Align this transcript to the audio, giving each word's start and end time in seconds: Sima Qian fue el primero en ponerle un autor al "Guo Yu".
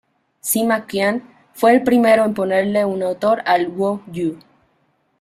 Sima 0.39 0.81
Qian 0.87 1.21
fue 1.53 1.75
el 1.75 1.83
primero 1.83 2.25
en 2.25 2.33
ponerle 2.33 2.83
un 2.85 3.03
autor 3.03 3.43
al 3.45 3.67
"Guo 3.69 4.01
Yu". 4.07 4.39